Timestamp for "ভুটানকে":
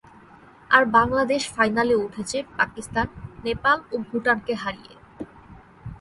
4.07-4.53